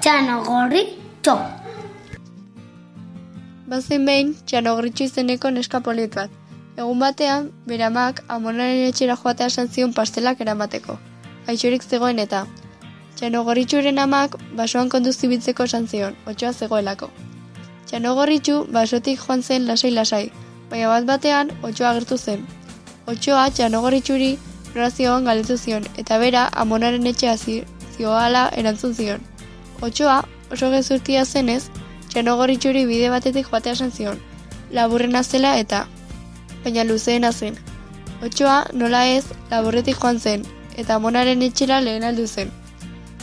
[0.00, 0.82] Txano gorri,
[1.22, 1.34] txo.
[3.70, 6.30] Bazen behin, txanogritxu izeneko neska polit bat.
[6.80, 10.96] Egun batean, bere amak amonaren etxera joatea esan zion pastelak eramateko.
[11.46, 12.44] Gaixorik zegoen eta.
[13.18, 17.10] Txanogorritxuren amak basoan konduzibitzeko esan zion, otxoa zegoelako.
[17.90, 20.30] Txanogorritxu basotik joan zen lasai-lasai,
[20.70, 22.46] baina bat batean otxoa agertu zen.
[23.06, 24.30] Otxoa txanogorritxuri
[24.74, 27.64] norazioan galdetu zion, eta bera amonaren etxea zi-
[27.96, 29.20] zioala erantzun zion.
[29.80, 31.70] Otxoa, oso gezurtia zenez,
[32.12, 34.18] txanogorritxuri bide batetik joatea esan zion,
[34.76, 35.86] laburrena zela eta,
[36.64, 37.56] baina luzeena zen.
[38.24, 40.44] Otxoa, nola ez, laburretik joan zen,
[40.76, 42.50] eta amonaren etxera lehen aldu zen.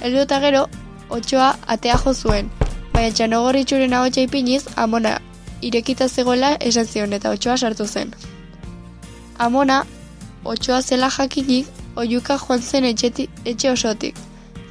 [0.00, 0.66] Heldu eta gero,
[1.10, 2.50] otxoa atea jo zuen,
[2.92, 5.16] baina txanogorritxuren ahotsa ipiniz, amona
[5.62, 8.14] irekita zegoela esan zion eta otxoa sartu zen.
[9.38, 9.80] Amona,
[10.44, 11.66] otxoa zela jakinik,
[11.96, 14.14] oiuka joan zen etxeti, etxe osotik.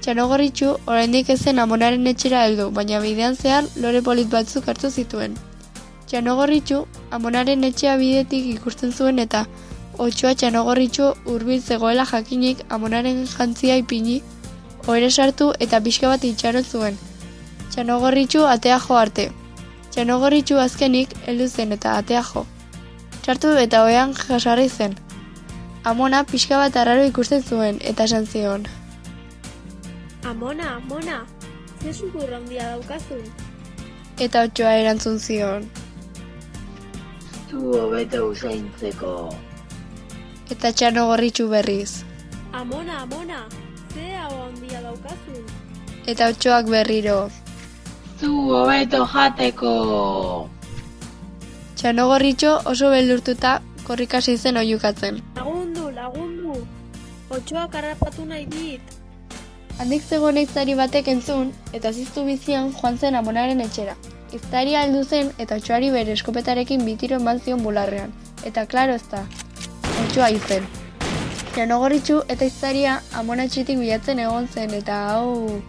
[0.04, 5.38] Txanogorritxu oraindik ez zen amonaren etxera heldu, baina bidean zehar lore polit batzuk hartu zituen.
[6.10, 6.80] Txanogorritxu
[7.18, 9.46] amonaren etxea bidetik ikusten zuen eta
[10.08, 14.18] otxoa txanogorritxu hurbil zegoela jakinik amonaren jantzia ipini,
[14.88, 17.00] ohere sartu eta pixka bat itxaron zuen.
[17.72, 19.30] Txanogorritxu atea jo arte.
[19.96, 22.48] Txanogorritxu azkenik heldu zen eta atea jo.
[23.24, 25.00] Sartu eta oean jasarri zen.
[25.86, 28.74] Amona pixka bat arraro ikusten zuen eta esan zion.
[30.24, 31.26] Amona, amona,
[31.82, 33.24] ze sukur handia daukazun.
[34.26, 35.66] Eta otxoa erantzun zion.
[37.50, 39.12] Zu hobeto usaintzeko.
[40.56, 42.06] Eta txanogorritxu berriz.
[42.54, 43.42] Amona, amona,
[43.92, 45.44] ze hau handia daukazun.
[46.08, 47.20] Eta otxoak berriro.
[48.22, 49.76] Zu hobeto jateko.
[51.76, 55.20] Txanogorritxo oso beldurtuta korrikasi zen oiukatzen.
[55.36, 56.60] Lagundu, lagundu,
[57.30, 59.03] otxoak harrapatu nahi dit.
[59.82, 63.96] Handik zegoen iztari batek entzun, eta ziztu bizian joan zen amonaren etxera.
[64.38, 68.14] Iztaria heldu zen eta otxoari bere eskopetarekin bitiro eman zion bularrean.
[68.46, 69.24] Eta klaro ez da,
[70.04, 70.68] otxoa izen.
[71.56, 75.60] Janogorritxu eta iztaria amona etxetik bilatzen egon zen eta hau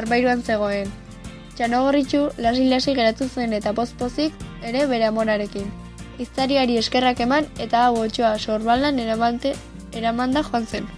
[0.00, 0.88] arbairuan zegoen.
[1.56, 4.32] Txanogorritxu lasi-lasi geratu zen eta pozpozik
[4.72, 5.68] ere bere amonarekin.
[6.24, 9.54] Iztariari eskerrak eman eta hau otxoa sorbaldan eramante,
[9.92, 10.92] eramanda joan zen.